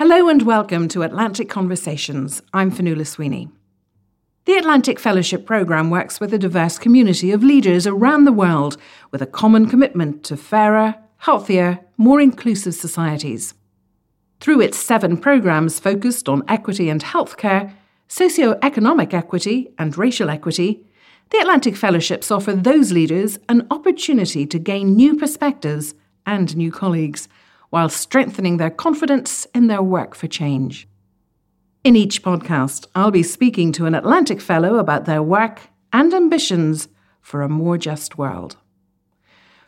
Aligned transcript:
Hello 0.00 0.30
and 0.30 0.40
welcome 0.40 0.88
to 0.88 1.02
Atlantic 1.02 1.50
Conversations. 1.50 2.40
I'm 2.54 2.72
Fionnuala 2.72 3.06
Sweeney. 3.06 3.50
The 4.46 4.56
Atlantic 4.56 4.98
Fellowship 4.98 5.44
Programme 5.44 5.90
works 5.90 6.18
with 6.18 6.32
a 6.32 6.38
diverse 6.38 6.78
community 6.78 7.32
of 7.32 7.42
leaders 7.42 7.86
around 7.86 8.24
the 8.24 8.32
world 8.32 8.78
with 9.10 9.20
a 9.20 9.26
common 9.26 9.66
commitment 9.66 10.24
to 10.24 10.38
fairer, 10.38 10.94
healthier, 11.18 11.80
more 11.98 12.18
inclusive 12.18 12.74
societies. 12.74 13.52
Through 14.40 14.62
its 14.62 14.78
seven 14.78 15.18
programmes 15.18 15.78
focused 15.78 16.30
on 16.30 16.44
equity 16.48 16.88
and 16.88 17.04
healthcare, 17.04 17.74
socio-economic 18.08 19.12
equity, 19.12 19.68
and 19.78 19.98
racial 19.98 20.30
equity, 20.30 20.82
the 21.28 21.40
Atlantic 21.40 21.76
Fellowships 21.76 22.30
offer 22.30 22.54
those 22.54 22.90
leaders 22.90 23.38
an 23.50 23.66
opportunity 23.70 24.46
to 24.46 24.58
gain 24.58 24.96
new 24.96 25.14
perspectives 25.14 25.94
and 26.24 26.56
new 26.56 26.72
colleagues 26.72 27.28
while 27.70 27.88
strengthening 27.88 28.56
their 28.56 28.70
confidence 28.70 29.46
in 29.54 29.68
their 29.68 29.82
work 29.82 30.14
for 30.14 30.26
change. 30.26 30.86
In 31.82 31.96
each 31.96 32.22
podcast, 32.22 32.86
I'll 32.94 33.10
be 33.10 33.22
speaking 33.22 33.72
to 33.72 33.86
an 33.86 33.94
Atlantic 33.94 34.40
Fellow 34.40 34.76
about 34.76 35.06
their 35.06 35.22
work 35.22 35.62
and 35.92 36.12
ambitions 36.12 36.88
for 37.22 37.42
a 37.42 37.48
more 37.48 37.78
just 37.78 38.18
world. 38.18 38.56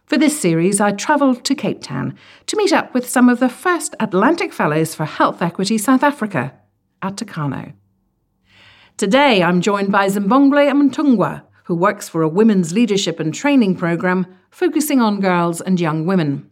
For 0.04 0.18
this 0.18 0.38
series, 0.38 0.80
I 0.80 0.92
travelled 0.92 1.42
to 1.44 1.54
Cape 1.54 1.82
Town 1.82 2.14
to 2.46 2.56
meet 2.56 2.72
up 2.72 2.92
with 2.92 3.08
some 3.08 3.30
of 3.30 3.40
the 3.40 3.48
first 3.48 3.94
Atlantic 3.98 4.52
Fellows 4.52 4.94
for 4.94 5.06
Health 5.06 5.40
Equity 5.40 5.78
South 5.78 6.02
Africa 6.02 6.52
at 7.00 7.16
Tekano. 7.16 7.72
Today, 8.98 9.42
I'm 9.42 9.62
joined 9.62 9.90
by 9.90 10.08
Zimbongile 10.08 10.90
Mtungwa, 10.90 11.44
who 11.64 11.74
works 11.74 12.08
for 12.10 12.20
a 12.20 12.28
women's 12.28 12.74
leadership 12.74 13.20
and 13.20 13.32
training 13.32 13.76
programme 13.76 14.26
focusing 14.50 15.00
on 15.00 15.20
girls 15.20 15.62
and 15.62 15.80
young 15.80 16.04
women. 16.04 16.50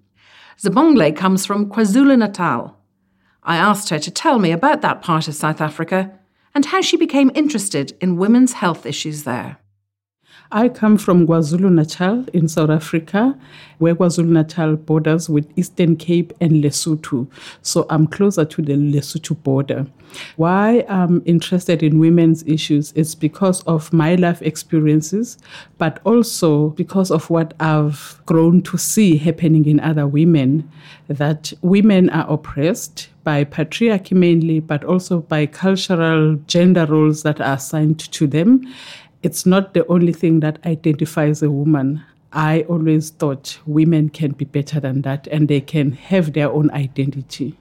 Zimbongile 0.62 1.16
comes 1.16 1.46
from 1.46 1.70
KwaZulu 1.70 2.18
Natal. 2.18 2.76
I 3.42 3.56
asked 3.56 3.88
her 3.88 3.98
to 3.98 4.10
tell 4.10 4.38
me 4.38 4.52
about 4.52 4.82
that 4.82 5.00
part 5.00 5.26
of 5.26 5.34
South 5.34 5.58
Africa 5.58 6.18
and 6.54 6.66
how 6.66 6.82
she 6.82 6.98
became 6.98 7.30
interested 7.34 7.96
in 7.98 8.18
women's 8.18 8.52
health 8.52 8.84
issues 8.84 9.24
there. 9.24 9.56
I 10.52 10.68
come 10.68 10.98
from 10.98 11.26
KwaZulu 11.26 11.72
Natal 11.72 12.24
in 12.32 12.48
South 12.48 12.70
Africa, 12.70 13.38
where 13.78 13.94
KwaZulu 13.94 14.28
Natal 14.28 14.76
borders 14.76 15.28
with 15.28 15.50
Eastern 15.56 15.96
Cape 15.96 16.32
and 16.40 16.64
Lesotho. 16.64 17.28
So 17.62 17.86
I'm 17.88 18.06
closer 18.06 18.44
to 18.44 18.62
the 18.62 18.74
Lesotho 18.74 19.40
border. 19.42 19.86
Why 20.36 20.84
I'm 20.88 21.22
interested 21.24 21.82
in 21.82 22.00
women's 22.00 22.42
issues 22.44 22.92
is 22.92 23.14
because 23.14 23.62
of 23.62 23.92
my 23.92 24.16
life 24.16 24.42
experiences, 24.42 25.38
but 25.78 26.00
also 26.04 26.70
because 26.70 27.12
of 27.12 27.30
what 27.30 27.54
I've 27.60 28.20
grown 28.26 28.62
to 28.62 28.76
see 28.76 29.16
happening 29.16 29.66
in 29.66 29.78
other 29.78 30.06
women 30.06 30.68
that 31.08 31.52
women 31.62 32.10
are 32.10 32.28
oppressed 32.28 33.08
by 33.22 33.44
patriarchy 33.44 34.12
mainly, 34.12 34.60
but 34.60 34.82
also 34.82 35.20
by 35.20 35.46
cultural 35.46 36.34
gender 36.46 36.86
roles 36.86 37.22
that 37.22 37.40
are 37.40 37.54
assigned 37.54 37.98
to 37.98 38.26
them 38.26 38.66
it's 39.22 39.44
not 39.44 39.74
the 39.74 39.86
only 39.86 40.12
thing 40.12 40.40
that 40.40 40.64
identifies 40.64 41.42
a 41.42 41.50
woman. 41.50 42.02
I 42.32 42.62
always 42.62 43.10
thought 43.10 43.58
women 43.66 44.08
can 44.08 44.32
be 44.32 44.44
better 44.44 44.80
than 44.80 45.02
that 45.02 45.26
and 45.28 45.48
they 45.48 45.60
can 45.60 45.92
have 45.92 46.32
their 46.32 46.50
own 46.50 46.70
identity. 46.70 47.58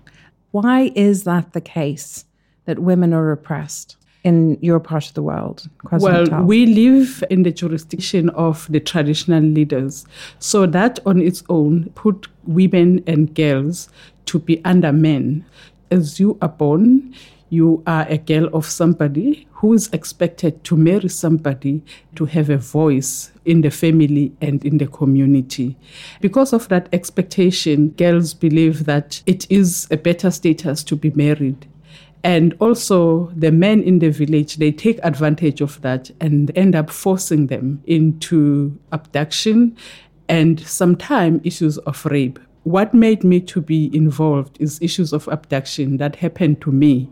Why 0.52 0.92
is 0.96 1.24
that 1.24 1.54
the 1.54 1.62
case 1.62 2.26
that 2.66 2.80
women 2.80 3.14
are 3.14 3.32
oppressed? 3.32 3.96
in 4.26 4.58
your 4.62 4.80
part 4.80 5.08
of 5.08 5.14
the 5.14 5.24
world? 5.24 5.70
Well, 5.92 6.44
we 6.44 6.66
live 6.66 7.24
in 7.30 7.44
the 7.44 7.52
jurisdiction 7.52 8.30
of 8.32 8.68
the 8.70 8.82
traditional 8.82 9.42
leaders. 9.42 10.06
So 10.40 10.66
that 10.66 11.00
on 11.06 11.22
its 11.22 11.42
own 11.48 11.90
put 11.96 12.28
women 12.44 13.02
and 13.08 13.34
girls 13.34 13.90
to 14.26 14.40
be 14.40 14.64
under 14.66 14.92
men. 14.92 15.46
As 15.90 16.20
you 16.20 16.38
are 16.42 16.50
born, 16.50 17.16
you 17.50 17.82
are 17.88 18.06
a 18.10 18.18
girl 18.18 18.48
of 18.54 18.66
somebody 18.66 19.48
who 19.60 19.74
is 19.74 19.90
expected 19.92 20.64
to 20.64 20.78
marry 20.78 21.10
somebody 21.10 21.84
to 22.16 22.24
have 22.24 22.50
a 22.50 22.58
voice 22.58 23.32
in 23.44 23.60
the 23.60 23.70
family 23.70 24.32
and 24.40 24.64
in 24.64 24.78
the 24.78 24.88
community. 24.88 25.76
Because 26.22 26.54
of 26.54 26.70
that 26.70 26.88
expectation, 26.94 27.90
girls 27.90 28.34
believe 28.34 28.86
that 28.86 29.22
it 29.26 29.46
is 29.52 29.86
a 29.92 29.98
better 29.98 30.32
status 30.32 30.82
to 30.82 30.96
be 30.96 31.10
married. 31.12 31.68
And 32.24 32.56
also, 32.60 33.32
the 33.36 33.52
men 33.52 33.84
in 33.84 34.00
the 34.00 34.12
village, 34.12 34.56
they 34.58 34.72
take 34.72 35.00
advantage 35.04 35.60
of 35.60 35.82
that 35.82 36.10
and 36.22 36.58
end 36.58 36.74
up 36.74 36.90
forcing 36.90 37.48
them 37.48 37.84
into 37.86 38.80
abduction 38.94 39.76
and 40.30 40.62
sometimes 40.62 41.42
issues 41.44 41.78
of 41.80 42.06
rape 42.06 42.40
what 42.64 42.94
made 42.94 43.24
me 43.24 43.40
to 43.40 43.62
be 43.62 43.90
involved 43.96 44.58
is 44.60 44.80
issues 44.82 45.14
of 45.14 45.28
abduction 45.30 45.98
that 45.98 46.18
happened 46.18 46.62
to 46.62 46.72
me. 46.72 47.10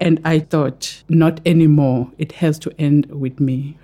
And 0.00 0.20
I 0.24 0.40
thought, 0.40 1.02
not 1.08 1.40
anymore. 1.46 2.10
It 2.18 2.32
has 2.32 2.58
to 2.60 2.72
end 2.78 3.06
with 3.06 3.40
me. 3.40 3.78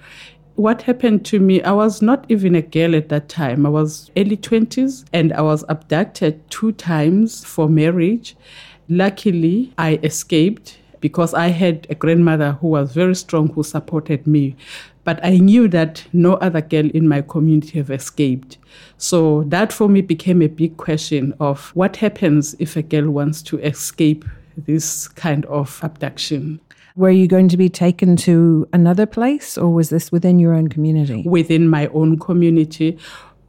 What 0.56 0.82
happened 0.82 1.24
to 1.26 1.40
me, 1.40 1.62
I 1.62 1.72
was 1.72 2.02
not 2.02 2.26
even 2.28 2.54
a 2.54 2.62
girl 2.62 2.94
at 2.94 3.08
that 3.08 3.28
time. 3.28 3.64
I 3.64 3.70
was 3.70 4.10
early 4.16 4.36
20s 4.36 5.04
and 5.12 5.32
I 5.32 5.40
was 5.40 5.64
abducted 5.68 6.50
two 6.50 6.72
times 6.72 7.44
for 7.44 7.68
marriage. 7.68 8.36
Luckily, 8.88 9.72
I 9.78 10.00
escaped 10.02 10.78
because 11.00 11.32
I 11.32 11.48
had 11.48 11.86
a 11.88 11.94
grandmother 11.94 12.52
who 12.60 12.68
was 12.68 12.92
very 12.92 13.14
strong 13.14 13.48
who 13.48 13.62
supported 13.62 14.26
me. 14.26 14.56
But 15.04 15.24
I 15.24 15.38
knew 15.38 15.66
that 15.68 16.04
no 16.12 16.34
other 16.34 16.60
girl 16.60 16.90
in 16.90 17.08
my 17.08 17.22
community 17.22 17.78
have 17.78 17.90
escaped. 17.90 18.58
So 18.98 19.44
that 19.44 19.72
for 19.72 19.88
me 19.88 20.02
became 20.02 20.42
a 20.42 20.46
big 20.46 20.76
question 20.76 21.32
of 21.40 21.70
what 21.74 21.96
happens 21.96 22.54
if 22.58 22.76
a 22.76 22.82
girl 22.82 23.10
wants 23.10 23.40
to 23.42 23.58
escape 23.60 24.24
this 24.66 25.08
kind 25.08 25.44
of 25.46 25.80
abduction. 25.82 26.60
Were 26.96 27.10
you 27.10 27.28
going 27.28 27.48
to 27.48 27.56
be 27.56 27.68
taken 27.68 28.16
to 28.16 28.68
another 28.72 29.06
place 29.06 29.56
or 29.56 29.72
was 29.72 29.90
this 29.90 30.10
within 30.10 30.38
your 30.38 30.54
own 30.54 30.68
community? 30.68 31.22
Within 31.26 31.68
my 31.68 31.86
own 31.88 32.18
community, 32.18 32.98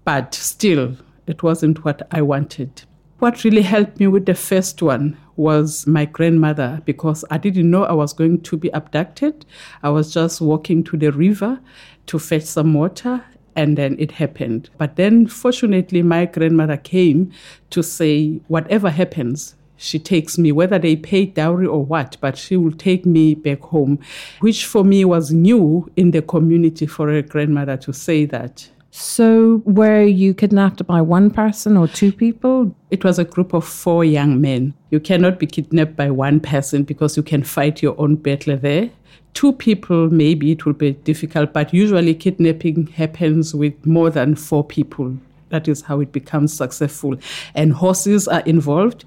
but 0.06 0.34
still, 0.34 0.96
it 1.28 1.44
wasn't 1.44 1.84
what 1.84 2.08
I 2.12 2.22
wanted. 2.22 2.84
What 3.20 3.44
really 3.44 3.62
helped 3.62 4.00
me 4.00 4.08
with 4.08 4.26
the 4.26 4.34
first 4.34 4.82
one 4.82 5.16
was 5.36 5.86
my 5.86 6.06
grandmother 6.06 6.82
because 6.86 7.24
I 7.30 7.38
didn't 7.38 7.70
know 7.70 7.84
I 7.84 7.94
was 7.94 8.14
going 8.14 8.42
to 8.42 8.58
be 8.58 8.70
abducted. 8.70 9.46
I 9.84 9.90
was 9.90 10.14
just 10.14 10.42
walking 10.42 10.84
to 10.86 10.98
the 10.98 11.12
river 11.12 11.60
to 12.08 12.20
fetch 12.20 12.44
some 12.44 12.74
water 12.74 13.24
and 13.56 13.78
then 13.78 13.96
it 14.00 14.12
happened. 14.12 14.70
But 14.78 14.96
then, 14.96 15.28
fortunately, 15.28 16.02
my 16.02 16.26
grandmother 16.26 16.78
came 16.78 17.32
to 17.72 17.84
say, 17.84 18.42
whatever 18.48 18.90
happens, 18.90 19.56
she 19.82 19.98
takes 19.98 20.38
me, 20.38 20.52
whether 20.52 20.78
they 20.78 20.96
pay 20.96 21.26
dowry 21.26 21.66
or 21.66 21.84
what, 21.84 22.16
but 22.22 22.38
she 22.38 22.56
will 22.56 22.72
take 22.72 23.04
me 23.04 23.34
back 23.34 23.62
home, 23.62 23.98
which 24.40 24.66
for 24.66 24.84
me 24.84 25.04
was 25.04 25.32
new 25.32 25.92
in 25.96 26.12
the 26.12 26.22
community 26.22 26.86
for 26.86 27.10
a 27.10 27.24
grandmother 27.24 27.78
to 27.78 27.92
say 27.92 28.26
that. 28.26 28.70
So, 28.92 29.64
were 29.66 30.04
you 30.04 30.34
kidnapped 30.34 30.86
by 30.86 31.02
one 31.02 31.32
person 31.32 31.78
or 31.78 31.88
two 31.88 32.12
people? 32.12 32.76
It 32.92 33.04
was 33.04 33.18
a 33.18 33.24
group 33.24 33.54
of 33.54 33.66
four 33.66 34.06
young 34.06 34.40
men. 34.40 34.74
You 34.92 35.00
cannot 35.00 35.40
be 35.40 35.48
kidnapped 35.48 35.96
by 35.96 36.12
one 36.12 36.42
person 36.42 36.84
because 36.84 37.18
you 37.18 37.24
can 37.24 37.42
fight 37.44 37.82
your 37.82 38.00
own 38.00 38.18
battle 38.18 38.58
there. 38.58 38.92
Two 39.34 39.54
people, 39.54 40.10
maybe 40.10 40.52
it 40.52 40.66
will 40.66 40.74
be 40.74 40.92
difficult, 40.92 41.54
but 41.54 41.74
usually 41.74 42.14
kidnapping 42.14 42.88
happens 42.88 43.56
with 43.56 43.86
more 43.86 44.10
than 44.10 44.36
four 44.36 44.64
people. 44.64 45.18
That 45.50 45.68
is 45.68 45.82
how 45.82 46.02
it 46.02 46.12
becomes 46.12 46.54
successful. 46.54 47.16
And 47.56 47.74
horses 47.74 48.28
are 48.28 48.42
involved 48.42 49.06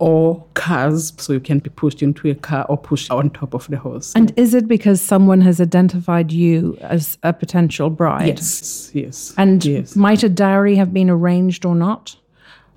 or 0.00 0.42
cars, 0.54 1.12
so 1.18 1.34
you 1.34 1.40
can 1.40 1.58
be 1.58 1.70
pushed 1.70 2.02
into 2.02 2.28
a 2.30 2.34
car 2.34 2.66
or 2.68 2.76
pushed 2.76 3.10
on 3.10 3.30
top 3.30 3.54
of 3.54 3.68
the 3.68 3.76
horse. 3.76 4.12
And 4.16 4.32
is 4.36 4.54
it 4.54 4.66
because 4.66 5.00
someone 5.00 5.42
has 5.42 5.60
identified 5.60 6.32
you 6.32 6.76
as 6.80 7.18
a 7.22 7.32
potential 7.32 7.90
bride? 7.90 8.26
Yes, 8.26 8.90
yes. 8.94 9.34
And 9.36 9.64
yes. 9.64 9.94
might 9.94 10.22
a 10.22 10.28
dowry 10.28 10.74
have 10.76 10.92
been 10.92 11.10
arranged 11.10 11.64
or 11.66 11.74
not? 11.74 12.16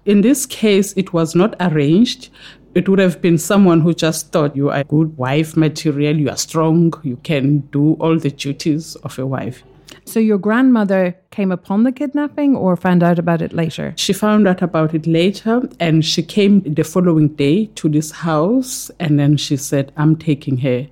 In 0.05 0.19
this 0.19 0.45
case, 0.45 0.93
it 0.97 1.13
was 1.13 1.33
not 1.33 1.55
arranged. 1.61 2.29
It 2.75 2.89
would 2.89 2.99
have 2.99 3.21
been 3.21 3.37
someone 3.37 3.79
who 3.79 3.93
just 3.93 4.33
thought 4.33 4.55
you 4.55 4.69
are 4.69 4.79
a 4.79 4.83
good 4.83 5.15
wife 5.17 5.55
material, 5.55 6.17
you 6.17 6.29
are 6.29 6.37
strong, 6.37 6.93
you 7.03 7.17
can 7.23 7.59
do 7.71 7.93
all 8.01 8.19
the 8.19 8.31
duties 8.31 8.95
of 8.97 9.17
a 9.17 9.25
wife. 9.25 9.63
So 10.05 10.19
your 10.19 10.37
grandmother 10.37 11.15
came 11.31 11.51
upon 11.51 11.83
the 11.83 11.91
kidnapping 11.91 12.55
or 12.55 12.75
found 12.75 13.03
out 13.03 13.19
about 13.19 13.41
it 13.41 13.53
later? 13.53 13.93
She 13.97 14.13
found 14.13 14.47
out 14.47 14.61
about 14.61 14.93
it 14.93 15.07
later 15.07 15.61
and 15.79 16.05
she 16.05 16.21
came 16.21 16.61
the 16.61 16.83
following 16.83 17.29
day 17.29 17.67
to 17.75 17.89
this 17.89 18.11
house 18.11 18.91
and 18.99 19.19
then 19.19 19.37
she 19.37 19.57
said, 19.57 19.91
I'm 19.97 20.15
taking 20.15 20.57
her. 20.57 20.87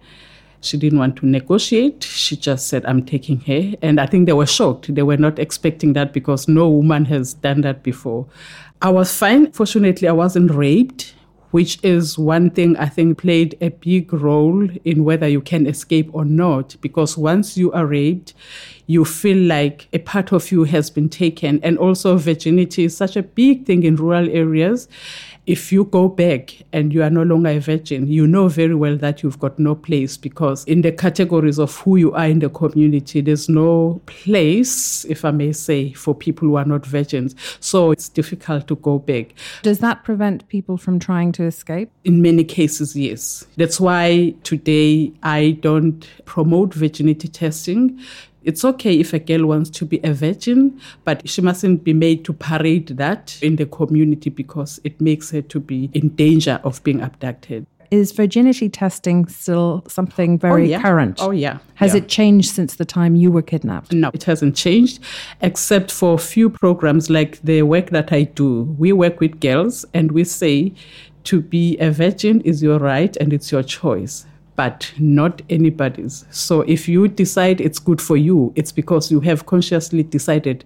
She 0.61 0.77
didn't 0.77 0.99
want 0.99 1.17
to 1.17 1.25
negotiate. 1.25 2.03
She 2.03 2.35
just 2.35 2.67
said, 2.67 2.85
I'm 2.85 3.03
taking 3.03 3.41
her. 3.41 3.75
And 3.81 3.99
I 3.99 4.05
think 4.05 4.27
they 4.27 4.33
were 4.33 4.45
shocked. 4.45 4.93
They 4.93 5.03
were 5.03 5.17
not 5.17 5.39
expecting 5.39 5.93
that 5.93 6.13
because 6.13 6.47
no 6.47 6.69
woman 6.69 7.05
has 7.05 7.33
done 7.33 7.61
that 7.61 7.83
before. 7.83 8.27
I 8.81 8.89
was 8.89 9.15
fine. 9.15 9.51
Fortunately, 9.51 10.07
I 10.07 10.13
wasn't 10.13 10.51
raped 10.51 11.15
which 11.51 11.77
is 11.83 12.17
one 12.17 12.49
thing 12.49 12.75
I 12.77 12.87
think 12.87 13.17
played 13.17 13.57
a 13.61 13.69
big 13.69 14.11
role 14.13 14.67
in 14.83 15.03
whether 15.03 15.27
you 15.27 15.41
can 15.41 15.67
escape 15.67 16.09
or 16.13 16.25
not. 16.25 16.75
Because 16.81 17.17
once 17.17 17.57
you 17.57 17.71
are 17.73 17.85
raped, 17.85 18.33
you 18.91 19.05
feel 19.05 19.37
like 19.37 19.87
a 19.93 19.99
part 19.99 20.31
of 20.33 20.51
you 20.51 20.65
has 20.65 20.89
been 20.89 21.09
taken. 21.09 21.59
And 21.63 21.77
also, 21.77 22.17
virginity 22.17 22.83
is 22.83 22.95
such 22.95 23.15
a 23.15 23.23
big 23.23 23.65
thing 23.65 23.83
in 23.83 23.95
rural 23.95 24.29
areas 24.29 24.87
if 25.47 25.71
you 25.71 25.85
go 25.85 26.07
back 26.07 26.55
and 26.71 26.93
you 26.93 27.01
are 27.01 27.09
no 27.09 27.23
longer 27.23 27.49
a 27.49 27.59
virgin, 27.59 28.07
you 28.07 28.27
know 28.27 28.47
very 28.47 28.75
well 28.75 28.95
that 28.97 29.23
you've 29.23 29.39
got 29.39 29.57
no 29.57 29.73
place 29.73 30.15
because 30.15 30.63
in 30.65 30.81
the 30.81 30.91
categories 30.91 31.57
of 31.57 31.75
who 31.77 31.95
you 31.95 32.13
are 32.13 32.27
in 32.27 32.39
the 32.39 32.49
community, 32.49 33.21
there's 33.21 33.49
no 33.49 33.99
place, 34.05 35.03
if 35.05 35.25
I 35.25 35.31
may 35.31 35.51
say, 35.51 35.93
for 35.93 36.13
people 36.13 36.47
who 36.47 36.55
are 36.55 36.65
not 36.65 36.85
virgins. 36.85 37.35
So 37.59 37.91
it's 37.91 38.07
difficult 38.07 38.67
to 38.67 38.75
go 38.77 38.99
back. 38.99 39.33
Does 39.63 39.79
that 39.79 40.03
prevent 40.03 40.47
people 40.47 40.77
from 40.77 40.99
trying 40.99 41.31
to 41.33 41.43
escape? 41.43 41.89
In 42.03 42.21
many 42.21 42.43
cases, 42.43 42.95
yes. 42.95 43.45
That's 43.57 43.79
why 43.79 44.35
today 44.43 45.11
I 45.23 45.57
don't 45.61 46.07
promote 46.25 46.73
virginity 46.73 47.27
testing 47.27 47.99
it's 48.43 48.65
okay 48.65 48.99
if 48.99 49.13
a 49.13 49.19
girl 49.19 49.45
wants 49.47 49.69
to 49.69 49.85
be 49.85 49.99
a 50.03 50.13
virgin, 50.13 50.79
but 51.03 51.27
she 51.29 51.41
mustn't 51.41 51.83
be 51.83 51.93
made 51.93 52.25
to 52.25 52.33
parade 52.33 52.87
that 52.87 53.37
in 53.41 53.55
the 53.55 53.65
community 53.65 54.29
because 54.29 54.79
it 54.83 54.99
makes 54.99 55.31
her 55.31 55.41
to 55.41 55.59
be 55.59 55.89
in 55.93 56.09
danger 56.09 56.59
of 56.63 56.83
being 56.83 57.01
abducted. 57.01 57.65
Is 57.91 58.13
virginity 58.13 58.69
testing 58.69 59.27
still 59.27 59.83
something 59.85 60.35
oh, 60.35 60.37
very 60.37 60.63
oh, 60.63 60.69
yeah. 60.69 60.81
current? 60.81 61.17
Oh, 61.21 61.31
yeah. 61.31 61.57
Has 61.75 61.93
yeah. 61.93 61.97
it 61.99 62.07
changed 62.07 62.51
since 62.51 62.77
the 62.77 62.85
time 62.85 63.15
you 63.15 63.31
were 63.31 63.41
kidnapped? 63.41 63.91
No, 63.91 64.11
it 64.13 64.23
hasn't 64.23 64.55
changed, 64.55 64.99
except 65.41 65.91
for 65.91 66.15
a 66.15 66.17
few 66.17 66.49
programs 66.49 67.09
like 67.09 67.41
the 67.41 67.63
work 67.63 67.89
that 67.89 68.13
I 68.13 68.23
do. 68.23 68.63
We 68.77 68.93
work 68.93 69.19
with 69.19 69.41
girls 69.41 69.85
and 69.93 70.13
we 70.13 70.23
say 70.23 70.73
to 71.25 71.41
be 71.41 71.77
a 71.79 71.91
virgin 71.91 72.39
is 72.41 72.63
your 72.63 72.79
right 72.79 73.15
and 73.17 73.33
it's 73.33 73.51
your 73.51 73.61
choice 73.61 74.25
but 74.55 74.91
not 74.99 75.41
anybody's. 75.49 76.25
So 76.29 76.61
if 76.61 76.87
you 76.87 77.07
decide 77.07 77.61
it's 77.61 77.79
good 77.79 78.01
for 78.01 78.17
you, 78.17 78.53
it's 78.55 78.71
because 78.71 79.11
you 79.11 79.19
have 79.21 79.45
consciously 79.45 80.03
decided 80.03 80.63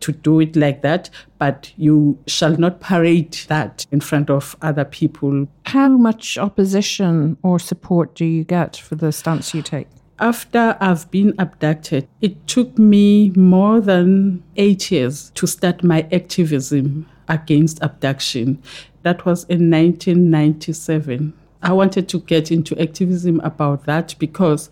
to 0.00 0.12
do 0.12 0.40
it 0.40 0.56
like 0.56 0.82
that, 0.82 1.10
but 1.38 1.72
you 1.76 2.18
shall 2.26 2.56
not 2.56 2.80
parade 2.80 3.38
that 3.48 3.86
in 3.90 4.00
front 4.00 4.30
of 4.30 4.56
other 4.62 4.84
people. 4.84 5.48
How 5.66 5.88
much 5.88 6.38
opposition 6.38 7.36
or 7.42 7.58
support 7.58 8.14
do 8.14 8.24
you 8.24 8.44
get 8.44 8.76
for 8.76 8.96
the 8.96 9.12
stance 9.12 9.54
you 9.54 9.62
take? 9.62 9.88
After 10.20 10.76
I've 10.80 11.08
been 11.12 11.32
abducted, 11.38 12.08
it 12.20 12.44
took 12.48 12.76
me 12.76 13.30
more 13.30 13.80
than 13.80 14.42
eight 14.56 14.90
years 14.90 15.30
to 15.36 15.46
start 15.46 15.84
my 15.84 16.08
activism 16.10 17.06
against 17.28 17.80
abduction. 17.82 18.60
That 19.04 19.24
was 19.24 19.44
in 19.44 19.70
1997. 19.70 21.34
I 21.62 21.72
wanted 21.72 22.08
to 22.10 22.20
get 22.20 22.52
into 22.52 22.80
activism 22.80 23.40
about 23.40 23.84
that 23.86 24.14
because 24.18 24.70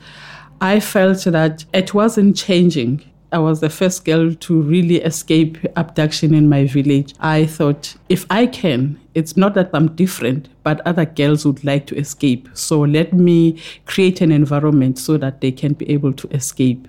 I 0.60 0.80
felt 0.80 1.24
that 1.24 1.64
it 1.74 1.92
wasn't 1.94 2.36
changing. 2.36 3.02
I 3.32 3.38
was 3.38 3.60
the 3.60 3.68
first 3.68 4.04
girl 4.04 4.32
to 4.34 4.62
really 4.62 5.02
escape 5.02 5.58
abduction 5.76 6.32
in 6.32 6.48
my 6.48 6.66
village. 6.66 7.12
I 7.18 7.46
thought, 7.46 7.96
if 8.08 8.24
I 8.30 8.46
can, 8.46 8.98
it's 9.14 9.36
not 9.36 9.54
that 9.54 9.70
I'm 9.74 9.94
different, 9.96 10.48
but 10.62 10.80
other 10.86 11.04
girls 11.04 11.44
would 11.44 11.64
like 11.64 11.86
to 11.88 11.96
escape. 11.96 12.48
So 12.54 12.80
let 12.80 13.12
me 13.12 13.60
create 13.84 14.20
an 14.20 14.30
environment 14.30 14.98
so 14.98 15.18
that 15.18 15.40
they 15.40 15.50
can 15.50 15.72
be 15.72 15.90
able 15.90 16.12
to 16.12 16.28
escape. 16.28 16.86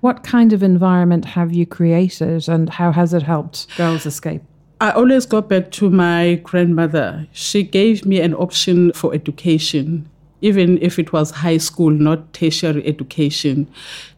What 0.00 0.22
kind 0.22 0.52
of 0.52 0.62
environment 0.62 1.24
have 1.24 1.54
you 1.54 1.64
created 1.64 2.46
and 2.46 2.68
how 2.68 2.92
has 2.92 3.14
it 3.14 3.22
helped 3.22 3.74
girls 3.76 4.04
escape? 4.04 4.42
I 4.80 4.90
always 4.90 5.24
go 5.24 5.40
back 5.40 5.70
to 5.72 5.88
my 5.88 6.40
grandmother. 6.42 7.26
She 7.32 7.62
gave 7.62 8.04
me 8.04 8.20
an 8.20 8.34
option 8.34 8.92
for 8.92 9.14
education, 9.14 10.08
even 10.40 10.78
if 10.82 10.98
it 10.98 11.12
was 11.12 11.30
high 11.30 11.58
school, 11.58 11.90
not 11.90 12.32
tertiary 12.32 12.84
education. 12.86 13.68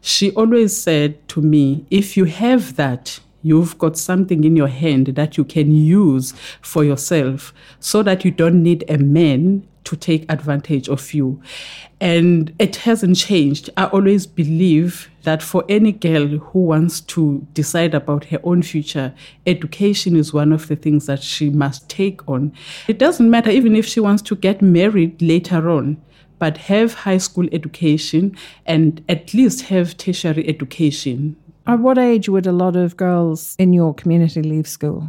She 0.01 0.31
always 0.31 0.75
said 0.75 1.25
to 1.29 1.41
me, 1.41 1.85
if 1.91 2.17
you 2.17 2.25
have 2.25 2.75
that, 2.75 3.19
you've 3.43 3.77
got 3.77 3.97
something 3.97 4.43
in 4.43 4.55
your 4.55 4.67
hand 4.67 5.07
that 5.07 5.37
you 5.37 5.43
can 5.43 5.71
use 5.71 6.33
for 6.61 6.83
yourself 6.83 7.53
so 7.79 8.01
that 8.03 8.25
you 8.25 8.31
don't 8.31 8.61
need 8.63 8.83
a 8.89 8.97
man 8.97 9.65
to 9.87 9.95
take 9.95 10.29
advantage 10.29 10.89
of 10.89 11.13
you. 11.13 11.41
And 12.01 12.53
it 12.59 12.75
hasn't 12.77 13.15
changed. 13.17 13.69
I 13.77 13.85
always 13.85 14.27
believe 14.27 15.09
that 15.23 15.41
for 15.41 15.63
any 15.69 15.93
girl 15.93 16.27
who 16.27 16.59
wants 16.65 17.01
to 17.01 17.45
decide 17.53 17.95
about 17.95 18.25
her 18.25 18.39
own 18.43 18.63
future, 18.63 19.13
education 19.45 20.15
is 20.15 20.33
one 20.33 20.51
of 20.51 20.67
the 20.67 20.75
things 20.75 21.05
that 21.05 21.23
she 21.23 21.49
must 21.49 21.89
take 21.89 22.27
on. 22.27 22.51
It 22.87 22.99
doesn't 22.99 23.29
matter 23.29 23.49
even 23.49 23.75
if 23.75 23.85
she 23.85 23.99
wants 23.99 24.21
to 24.23 24.35
get 24.35 24.61
married 24.61 25.21
later 25.21 25.69
on 25.69 26.01
but 26.39 26.57
have 26.57 26.93
high 26.93 27.17
school 27.17 27.47
education 27.51 28.37
and 28.67 29.03
at 29.09 29.33
least 29.33 29.61
have 29.63 29.97
tertiary 29.97 30.47
education. 30.47 31.35
At 31.67 31.79
what 31.79 31.97
age 31.97 32.29
would 32.29 32.47
a 32.47 32.53
lot 32.53 32.77
of 32.77 32.95
girls 32.95 33.53
in 33.59 33.73
your 33.73 33.93
community 33.93 34.41
leave 34.41 34.69
school? 34.69 35.05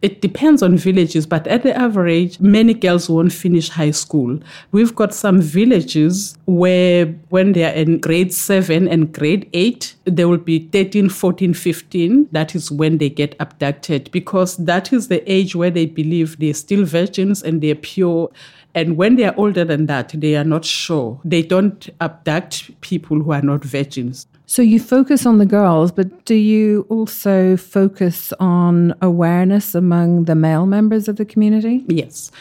It 0.00 0.22
depends 0.22 0.62
on 0.62 0.78
villages, 0.78 1.26
but 1.26 1.46
at 1.46 1.62
the 1.62 1.76
average, 1.76 2.40
many 2.40 2.72
girls 2.72 3.10
won't 3.10 3.34
finish 3.34 3.68
high 3.68 3.90
school. 3.90 4.38
We've 4.72 4.94
got 4.94 5.12
some 5.12 5.42
villages 5.42 6.38
where, 6.46 7.04
when 7.28 7.52
they 7.52 7.64
are 7.64 7.74
in 7.74 7.98
grade 8.00 8.32
seven 8.32 8.88
and 8.88 9.12
grade 9.12 9.50
eight, 9.52 9.94
they 10.06 10.24
will 10.24 10.38
be 10.38 10.60
13, 10.68 11.10
14, 11.10 11.52
15. 11.52 12.28
That 12.32 12.54
is 12.54 12.70
when 12.70 12.96
they 12.96 13.10
get 13.10 13.36
abducted 13.38 14.10
because 14.10 14.56
that 14.56 14.94
is 14.94 15.08
the 15.08 15.22
age 15.30 15.54
where 15.54 15.70
they 15.70 15.84
believe 15.84 16.38
they're 16.38 16.54
still 16.54 16.86
virgins 16.86 17.42
and 17.42 17.60
they're 17.60 17.74
pure. 17.74 18.30
And 18.74 18.96
when 18.96 19.16
they 19.16 19.24
are 19.24 19.34
older 19.36 19.66
than 19.66 19.84
that, 19.86 20.12
they 20.14 20.34
are 20.36 20.44
not 20.44 20.64
sure. 20.64 21.20
They 21.24 21.42
don't 21.42 21.90
abduct 22.00 22.80
people 22.80 23.20
who 23.20 23.32
are 23.32 23.42
not 23.42 23.64
virgins. 23.64 24.26
So 24.50 24.62
you 24.62 24.80
focus 24.80 25.26
on 25.26 25.38
the 25.38 25.46
girls, 25.46 25.92
but 25.92 26.24
do 26.24 26.34
you 26.34 26.84
also 26.88 27.56
focus 27.56 28.32
on 28.40 28.92
awareness 29.00 29.76
among 29.76 30.24
the 30.24 30.34
male 30.34 30.66
members 30.66 31.06
of 31.06 31.14
the 31.14 31.24
community? 31.24 31.84
Yes. 31.86 32.32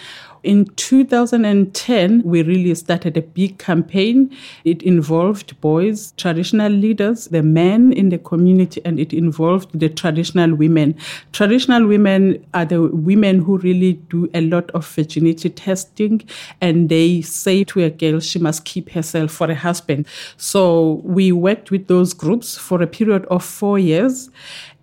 In 0.44 0.66
2010, 0.66 2.22
we 2.24 2.44
really 2.44 2.74
started 2.74 3.18
a 3.18 3.22
big 3.22 3.58
campaign. 3.58 4.36
It 4.64 4.82
involved 4.84 5.60
boys, 5.60 6.14
traditional 6.16 6.72
leaders, 6.72 7.26
the 7.26 7.44
men 7.44 7.92
in 7.92 8.08
the 8.08 8.20
community, 8.20 8.82
and 8.86 9.00
it 9.00 9.12
involved 9.12 9.78
the 9.78 9.90
traditional 9.90 10.56
women. 10.56 10.96
Traditional 11.34 11.86
women 11.86 12.46
are 12.54 12.64
the 12.64 12.84
women 12.84 13.40
who 13.40 13.58
really 13.58 13.94
do 14.10 14.30
a 14.34 14.40
lot 14.42 14.72
of 14.72 14.88
virginity 14.88 15.50
testing, 15.50 16.22
and 16.62 16.88
they 16.88 17.22
say 17.22 17.66
to 17.66 17.84
a 17.84 17.90
girl 17.90 18.22
she 18.22 18.40
must 18.40 18.64
keep 18.64 18.90
herself 18.92 19.32
for 19.32 19.52
a 19.52 19.56
husband. 19.56 20.08
So 20.38 21.02
we 21.04 21.34
worked 21.34 21.70
with 21.70 21.88
those 21.88 22.14
groups 22.14 22.58
for 22.58 22.82
a 22.82 22.88
period 22.88 23.26
of 23.26 23.44
four 23.44 23.78
years, 23.78 24.30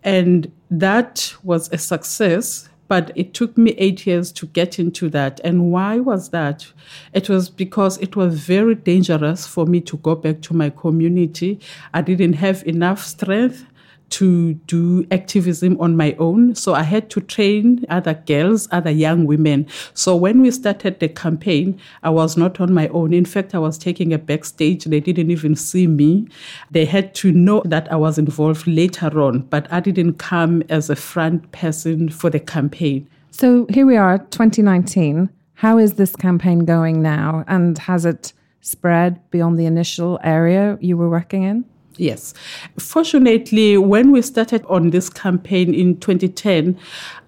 and 0.04 0.52
that 0.70 1.34
was 1.42 1.72
a 1.72 1.78
success 1.78 2.68
but 2.88 3.10
it 3.14 3.34
took 3.34 3.56
me 3.56 3.72
eight 3.72 4.06
years 4.06 4.32
to 4.32 4.46
get 4.46 4.78
into 4.78 5.08
that. 5.10 5.40
And 5.44 5.72
why 5.72 5.98
was 5.98 6.30
that? 6.30 6.66
It 7.12 7.28
was 7.28 7.48
because 7.48 7.98
it 7.98 8.16
was 8.16 8.38
very 8.38 8.75
dangerous 8.75 9.46
for 9.46 9.66
me 9.66 9.80
to 9.82 9.96
go 9.99 10.14
back 10.14 10.40
to 10.42 10.54
my 10.54 10.70
community. 10.70 11.61
I 11.92 12.02
didn't 12.02 12.34
have 12.34 12.66
enough 12.66 13.04
strength 13.04 13.64
to 14.10 14.54
do 14.54 15.06
activism 15.10 15.80
on 15.80 15.96
my 15.96 16.14
own. 16.18 16.54
So 16.54 16.75
I 16.75 16.82
had 16.82 17.10
to 17.10 17.20
train 17.20 17.84
other 17.88 18.14
girls, 18.14 18.68
other 18.70 18.90
young 18.90 19.26
women. 19.26 19.66
So 19.94 20.14
when 20.14 20.40
we 20.42 20.50
started 20.50 21.00
the 21.00 21.08
campaign, 21.08 21.78
I 22.02 22.10
was 22.10 22.36
not 22.36 22.60
on 22.60 22.72
my 22.72 22.88
own. 22.88 23.12
In 23.12 23.25
fact, 23.25 23.54
I 23.54 23.58
was 23.58 23.78
taking 23.78 24.12
a 24.12 24.18
backstage. 24.18 24.84
They 24.84 25.00
didn't 25.00 25.30
even 25.30 25.56
see 25.56 25.86
me. 25.86 26.28
They 26.70 26.84
had 26.84 27.14
to 27.16 27.32
know 27.32 27.62
that 27.64 27.90
I 27.92 27.96
was 27.96 28.18
involved 28.18 28.66
later 28.66 29.20
on, 29.20 29.40
but 29.40 29.70
I 29.72 29.80
didn't 29.80 30.14
come 30.14 30.62
as 30.68 30.88
a 30.88 30.96
front 30.96 31.52
person 31.52 32.08
for 32.08 32.30
the 32.30 32.40
campaign. 32.40 33.08
So 33.30 33.66
here 33.68 33.86
we 33.86 33.96
are, 33.96 34.18
2019. 34.18 35.28
How 35.54 35.78
is 35.78 35.94
this 35.94 36.14
campaign 36.14 36.64
going 36.64 37.02
now? 37.02 37.44
And 37.48 37.76
has 37.78 38.04
it 38.04 38.32
spread 38.60 39.20
beyond 39.30 39.58
the 39.58 39.66
initial 39.66 40.18
area 40.22 40.78
you 40.80 40.96
were 40.96 41.08
working 41.08 41.42
in? 41.42 41.64
Yes. 41.98 42.34
Fortunately, 42.78 43.78
when 43.78 44.12
we 44.12 44.20
started 44.20 44.64
on 44.66 44.90
this 44.90 45.08
campaign 45.08 45.72
in 45.72 45.98
2010, 45.98 46.78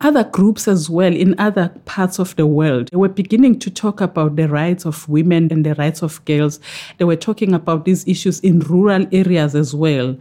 other 0.01 0.25
groups 0.25 0.69
as 0.69 0.91
well 0.91 1.15
in 1.15 1.39
other 1.39 1.71
parts 1.87 2.19
of 2.19 2.37
the 2.37 2.47
world 2.47 2.91
were 2.93 3.09
beginning 3.09 3.59
to 3.61 3.71
talk 3.71 4.01
about 4.01 4.37
the 4.37 4.47
rights 4.47 4.85
of 4.85 5.09
women 5.09 5.49
and 5.51 5.65
the 5.65 5.75
rights 5.77 6.03
of 6.03 6.23
girls. 6.27 6.61
They 6.99 7.05
were 7.05 7.17
talking 7.17 7.55
about 7.55 7.87
these 7.87 8.07
issues 8.07 8.41
in 8.41 8.61
rural 8.61 9.07
areas 9.11 9.55
as 9.55 9.75
well. 9.75 10.17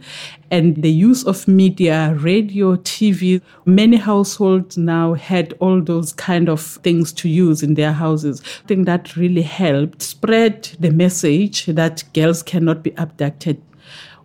And 0.50 0.76
the 0.82 0.90
use 0.90 1.24
of 1.26 1.46
media, 1.46 2.14
radio, 2.18 2.76
TV, 2.76 3.42
many 3.66 3.98
households 3.98 4.78
now 4.78 5.12
had 5.12 5.52
all 5.60 5.82
those 5.82 6.14
kind 6.14 6.48
of 6.48 6.62
things 6.62 7.12
to 7.14 7.28
use 7.28 7.62
in 7.62 7.74
their 7.74 7.92
houses. 7.92 8.42
I 8.64 8.66
think 8.66 8.86
that 8.86 9.14
really 9.14 9.42
helped 9.42 10.00
spread 10.00 10.64
the 10.80 10.90
message 10.90 11.66
that 11.66 12.02
girls 12.14 12.42
cannot 12.42 12.82
be 12.82 12.92
abducted 12.96 13.60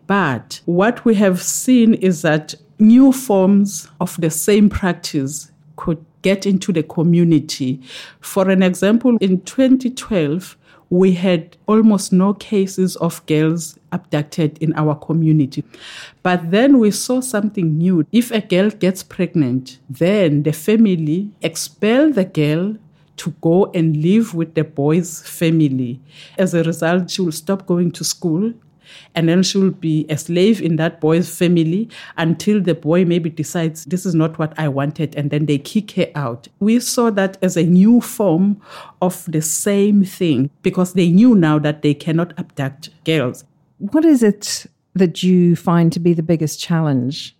but 0.08 0.62
what 0.66 1.06
we 1.06 1.16
have 1.16 1.42
seen 1.42 1.94
is 1.96 2.22
that 2.24 2.56
new 2.80 3.12
forms 3.12 3.88
of 4.00 4.20
the 4.20 4.30
same 4.30 4.70
practice 4.70 5.52
could 5.76 6.04
get 6.22 6.46
into 6.46 6.72
the 6.74 6.84
community. 6.84 7.82
For 8.20 8.50
an 8.50 8.64
example, 8.64 9.18
in 9.22 9.42
2012, 9.42 10.58
we 10.90 11.14
had 11.14 11.58
almost 11.68 12.14
no 12.14 12.34
cases 12.36 12.96
of 12.98 13.26
girls 13.26 13.78
abducted 13.92 14.58
in 14.60 14.74
our 14.76 14.96
community. 14.96 15.64
But 16.22 16.52
then 16.52 16.78
we 16.78 16.92
saw 16.92 17.20
something 17.20 17.78
new. 17.78 18.06
If 18.12 18.30
a 18.32 18.42
girl 18.42 18.70
gets 18.70 19.02
pregnant, 19.02 19.80
then 19.90 20.44
the 20.44 20.54
family 20.54 21.32
expel 21.42 22.12
the 22.12 22.26
girl 22.26 22.78
to 23.18 23.32
go 23.42 23.72
and 23.74 23.98
live 23.98 24.34
with 24.36 24.54
the 24.54 24.64
boy's 24.64 25.22
family. 25.28 26.00
As 26.38 26.54
a 26.54 26.64
result, 26.64 27.10
she 27.10 27.22
will 27.22 27.32
stop 27.32 27.66
going 27.66 27.92
to 27.94 28.04
school 28.04 28.54
and 29.16 29.30
then 29.30 29.44
she 29.44 29.58
will 29.58 29.72
be 29.72 30.06
a 30.10 30.18
slave 30.18 30.62
in 30.62 30.76
that 30.78 31.00
boy's 31.02 31.36
family 31.36 31.90
until 32.18 32.62
the 32.62 32.76
boy 32.76 33.06
maybe 33.06 33.30
decides 33.30 33.86
this 33.86 34.06
is 34.06 34.16
not 34.16 34.38
what 34.40 34.58
I 34.58 34.68
wanted 34.68 35.16
and 35.16 35.30
then 35.30 35.46
they 35.46 35.58
kick 35.58 35.92
her 35.92 36.08
out. 36.16 36.48
We 36.60 36.80
saw 36.80 37.10
that 37.12 37.38
as 37.42 37.58
a 37.58 37.64
new 37.64 38.02
form 38.02 38.62
of 39.02 39.26
the 39.28 39.42
same 39.42 40.04
thing 40.04 40.50
because 40.62 40.94
they 40.94 41.10
knew 41.10 41.36
now 41.36 41.60
that 41.60 41.82
they 41.82 41.94
cannot 41.94 42.34
abduct 42.38 42.90
girls. 43.06 43.44
What 43.78 44.06
is 44.06 44.24
it 44.24 44.66
that 44.96 45.24
you 45.24 45.56
find 45.56 45.92
to 45.94 46.00
be 46.00 46.14
the 46.14 46.24
biggest 46.24 46.60
challenge 46.60 47.36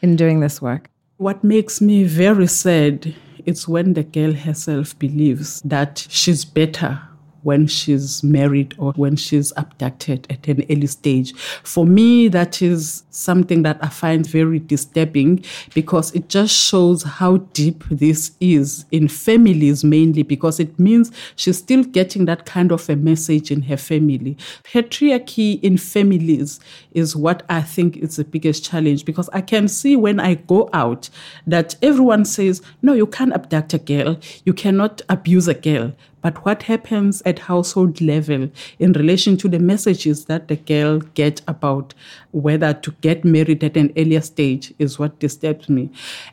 in 0.00 0.16
doing 0.16 0.40
this 0.40 0.62
work? 0.62 0.88
What 1.16 1.44
makes 1.44 1.80
me 1.80 2.04
very 2.04 2.46
sad 2.46 3.14
is 3.44 3.68
when 3.68 3.94
the 3.94 4.04
girl 4.04 4.32
herself 4.32 4.98
believes 4.98 5.60
that 5.62 6.06
she's 6.08 6.44
better 6.44 7.00
when 7.42 7.66
she's 7.66 8.22
married 8.22 8.74
or 8.78 8.92
when 8.92 9.16
she's 9.16 9.52
abducted 9.56 10.26
at 10.30 10.46
an 10.48 10.64
early 10.70 10.86
stage. 10.86 11.34
For 11.62 11.84
me, 11.84 12.28
that 12.28 12.62
is 12.62 13.02
something 13.10 13.62
that 13.62 13.78
I 13.82 13.88
find 13.88 14.26
very 14.26 14.58
disturbing 14.58 15.44
because 15.74 16.12
it 16.12 16.28
just 16.28 16.54
shows 16.54 17.02
how 17.02 17.38
deep 17.52 17.84
this 17.90 18.32
is 18.40 18.84
in 18.90 19.08
families 19.08 19.84
mainly 19.84 20.22
because 20.22 20.60
it 20.60 20.78
means 20.78 21.10
she's 21.36 21.58
still 21.58 21.84
getting 21.84 22.24
that 22.26 22.46
kind 22.46 22.72
of 22.72 22.88
a 22.88 22.96
message 22.96 23.50
in 23.50 23.62
her 23.62 23.76
family. 23.76 24.36
Patriarchy 24.64 25.60
in 25.62 25.76
families 25.76 26.60
is 26.92 27.16
what 27.16 27.42
I 27.48 27.62
think 27.62 27.96
is 27.96 28.16
the 28.16 28.24
biggest 28.24 28.64
challenge 28.64 29.04
because 29.04 29.28
I 29.32 29.40
can 29.40 29.68
see 29.68 29.96
when 29.96 30.20
I 30.20 30.34
go 30.34 30.68
out 30.72 31.10
that 31.46 31.76
everyone 31.82 32.24
says, 32.24 32.62
no, 32.82 32.92
you 32.92 33.06
can't 33.06 33.32
abduct 33.32 33.74
a 33.74 33.78
girl, 33.78 34.18
you 34.44 34.52
cannot 34.52 35.02
abuse 35.08 35.48
a 35.48 35.54
girl. 35.54 35.92
But 36.22 36.44
what 36.44 36.62
happens 36.62 37.22
at 37.26 37.40
household 37.40 38.00
level 38.00 38.48
in 38.78 38.92
relation 38.92 39.36
to 39.38 39.48
the 39.48 39.58
messages 39.58 40.24
that 40.26 40.48
the 40.48 40.56
girl 40.56 41.00
get 41.14 41.42
about 41.46 41.94
whether 42.30 42.72
to 42.72 42.92
get 43.02 43.24
married 43.24 43.62
at 43.62 43.76
an 43.76 43.92
earlier 43.96 44.20
stage 44.20 44.72
is 44.78 44.98
what 44.98 45.18
disturbs 45.18 45.68
me. 45.68 45.90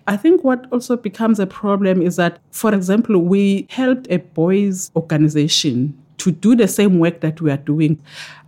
I 0.08 0.15
think 0.15 0.43
what 0.43 0.67
also 0.72 0.96
becomes 0.96 1.39
a 1.39 1.48
problem 1.48 2.01
is 2.01 2.15
that, 2.15 2.39
for 2.51 2.74
example, 2.74 3.17
we 3.17 3.67
helped 3.69 4.08
a 4.10 4.19
boys' 4.19 4.91
organization 4.96 5.98
to 6.19 6.31
do 6.31 6.55
the 6.55 6.67
same 6.67 7.00
work 7.00 7.22
that 7.22 7.41
we 7.41 7.51
are 7.51 7.58
doing. 7.58 8.00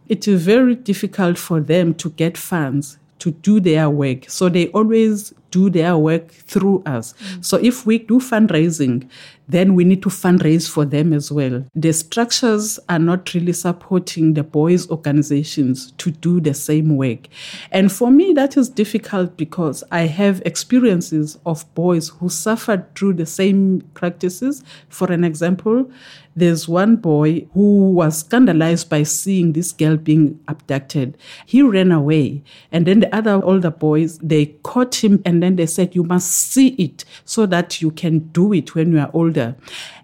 It 0.08 0.28
is 0.28 0.44
very 0.44 0.76
difficult 0.76 1.38
for 1.38 1.60
them 1.60 1.94
to 1.96 2.10
get 2.12 2.38
funds 2.38 2.98
to 3.20 3.32
do 3.32 3.60
their 3.60 3.90
work. 3.90 4.30
So 4.30 4.50
they 4.50 4.68
always 4.70 5.34
do 5.52 5.70
their 5.70 5.96
work 5.96 6.32
through 6.32 6.82
us. 6.86 7.14
Mm. 7.14 7.46
So 7.46 7.58
if 7.58 7.86
we 7.86 8.00
do 8.00 8.20
fundraising, 8.20 9.08
then 9.48 9.76
we 9.76 9.84
need 9.84 10.02
to 10.04 10.10
fundraise 10.10 10.70
for 10.70 10.86
them 10.86 11.14
as 11.14 11.32
well. 11.32 11.66
The 11.76 11.92
structures 11.92 12.80
are 12.88 13.00
not 13.00 13.34
really 13.34 13.54
supporting 13.54 14.34
the 14.34 14.44
boys' 14.44 14.90
organizations 14.90 15.92
to 15.98 16.12
do 16.12 16.40
the 16.40 16.54
same 16.54 16.96
work. 16.96 17.28
And 17.72 17.92
for 17.92 18.12
me, 18.12 18.34
that 18.34 18.58
is 18.58 18.70
difficult 18.70 19.38
because 19.38 19.84
I 19.92 20.02
have 20.02 20.42
experiences 20.46 21.38
of 21.46 21.72
boys 21.76 22.10
who 22.10 22.30
suffered 22.30 22.96
through 22.96 23.14
the 23.14 23.26
same 23.26 23.82
practices. 23.94 24.64
For 24.90 25.12
an 25.12 25.24
example, 25.24 25.92
there's 26.36 26.68
one 26.68 26.96
boy 26.96 27.46
who 27.54 27.92
was 27.92 28.20
scandalized 28.20 28.90
by 28.90 29.04
seeing 29.04 29.52
this 29.52 29.74
girl 29.74 29.98
being 29.98 30.40
abducted. 30.48 31.18
He 31.46 31.62
ran 31.62 31.92
away. 31.92 32.44
And 32.72 32.86
then 32.86 33.02
the 33.02 33.14
other 33.14 33.44
older 33.44 33.72
boys, 33.72 34.18
they 34.20 34.46
caught 34.64 35.04
him 35.04 35.22
and 35.26 35.44
then 35.44 35.58
they 35.58 35.66
said, 35.66 35.94
You 35.94 36.04
must 36.04 36.32
see 36.32 36.70
it 36.70 37.04
so 37.26 37.46
that 37.48 37.82
you 37.82 37.92
can 37.92 38.20
do 38.20 38.54
it 38.54 38.76
when 38.76 38.94
you 38.94 39.00
are 39.00 39.12
older. 39.32 39.56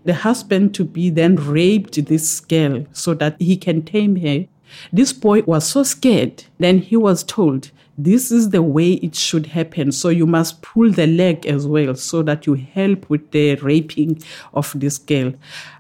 The 0.06 0.14
husband 0.14 0.74
to 0.76 0.86
be 0.86 1.10
then 1.10 1.36
raped 1.36 2.06
this 2.06 2.40
girl 2.40 2.86
so 2.94 3.14
that 3.16 3.36
he 3.42 3.58
can 3.58 3.82
tame 3.82 4.16
her. 4.18 4.46
This 4.92 5.14
boy 5.14 5.42
was 5.44 5.68
so 5.68 5.84
scared. 5.84 6.46
Then 6.60 6.80
he 6.80 6.96
was 6.96 7.24
told, 7.24 7.72
this 7.98 8.32
is 8.32 8.52
the 8.52 8.62
way 8.62 8.94
it 8.94 9.16
should 9.16 9.48
happen. 9.48 9.92
So 9.92 10.10
you 10.10 10.26
must 10.28 10.62
pull 10.62 10.92
the 10.92 11.08
leg 11.08 11.46
as 11.46 11.66
well 11.66 11.96
so 11.96 12.22
that 12.24 12.46
you 12.46 12.54
help 12.54 13.10
with 13.10 13.32
the 13.32 13.56
raping 13.56 14.22
of 14.54 14.72
this 14.80 14.98
girl. 14.98 15.34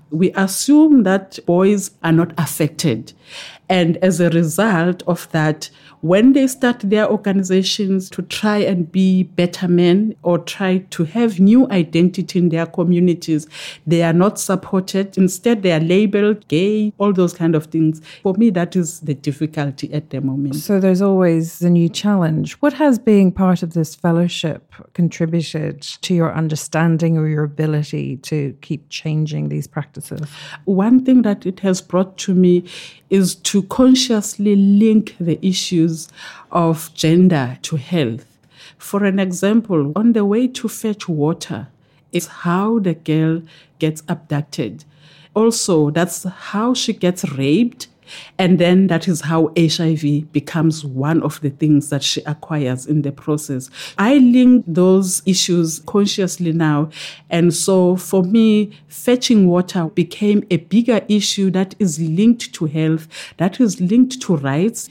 We 0.09 0.31
assume 0.33 1.03
that 1.03 1.39
boys 1.45 1.91
are 2.03 2.13
not 2.13 2.33
affected. 2.37 3.13
And 3.69 3.97
as 3.97 4.19
a 4.19 4.29
result 4.29 5.03
of 5.05 5.29
that, 5.31 5.69
when 6.01 6.33
they 6.33 6.45
start 6.47 6.79
their 6.81 7.09
organizations 7.09 8.09
to 8.11 8.21
try 8.21 8.57
and 8.57 8.91
be 8.91 9.23
better 9.23 9.67
men 9.67 10.15
or 10.21 10.37
try 10.37 10.79
to 10.91 11.05
have 11.05 11.39
new 11.39 11.67
identity 11.71 12.39
in 12.39 12.49
their 12.49 12.67
communities, 12.67 13.47
they 13.87 14.03
are 14.03 14.13
not 14.13 14.39
supported. 14.39 15.17
Instead, 15.17 15.63
they 15.63 15.71
are 15.71 15.79
labeled 15.79 16.47
gay, 16.47 16.93
all 16.97 17.13
those 17.13 17.33
kind 17.33 17.55
of 17.55 17.65
things. 17.65 18.01
For 18.21 18.33
me, 18.35 18.49
that 18.51 18.75
is 18.75 18.99
the 18.99 19.15
difficulty 19.15 19.91
at 19.91 20.11
the 20.11 20.21
moment. 20.21 20.55
So 20.55 20.79
there's 20.79 21.01
always 21.01 21.61
a 21.61 21.69
new 21.69 21.89
challenge. 21.89 22.53
What 22.55 22.73
has 22.73 22.99
being 22.99 23.31
part 23.31 23.63
of 23.63 23.73
this 23.73 23.95
fellowship 23.95 24.73
contributed 24.93 25.81
to 25.81 26.13
your 26.13 26.33
understanding 26.33 27.17
or 27.17 27.27
your 27.27 27.43
ability 27.43 28.17
to 28.17 28.55
keep 28.61 28.87
changing 28.89 29.49
these 29.49 29.67
practices? 29.67 30.21
One 30.65 31.03
thing 31.03 31.23
that 31.23 31.45
it 31.45 31.61
has 31.61 31.81
brought 31.81 32.17
to 32.19 32.35
me 32.35 32.65
is 33.09 33.35
to 33.35 33.63
consciously 33.63 34.55
link 34.55 35.15
the 35.19 35.39
issues 35.45 35.86
of 36.51 36.93
gender 36.93 37.57
to 37.63 37.75
health. 37.75 38.25
For 38.77 39.03
an 39.03 39.19
example, 39.19 39.91
on 39.95 40.13
the 40.13 40.25
way 40.25 40.47
to 40.47 40.67
fetch 40.67 41.07
water 41.07 41.67
is 42.11 42.27
how 42.27 42.79
the 42.79 42.93
girl 42.93 43.41
gets 43.79 44.03
abducted. 44.07 44.85
Also, 45.33 45.91
that's 45.91 46.23
how 46.23 46.73
she 46.73 46.93
gets 46.93 47.23
raped 47.31 47.87
and 48.37 48.59
then 48.59 48.87
that 48.87 49.07
is 49.07 49.21
how 49.21 49.51
HIV 49.57 50.31
becomes 50.31 50.83
one 50.83 51.21
of 51.23 51.39
the 51.41 51.49
things 51.49 51.89
that 51.89 52.03
she 52.03 52.21
acquires 52.23 52.85
in 52.85 53.01
the 53.01 53.11
process. 53.11 53.69
I 53.97 54.17
link 54.17 54.65
those 54.67 55.21
issues 55.25 55.79
consciously 55.79 56.53
now. 56.53 56.89
And 57.29 57.53
so 57.53 57.95
for 57.95 58.23
me, 58.23 58.71
fetching 58.87 59.47
water 59.47 59.85
became 59.87 60.45
a 60.49 60.57
bigger 60.57 61.01
issue 61.07 61.51
that 61.51 61.75
is 61.79 61.99
linked 61.99 62.53
to 62.53 62.65
health, 62.65 63.07
that 63.37 63.59
is 63.59 63.79
linked 63.81 64.21
to 64.21 64.35
rights. 64.35 64.89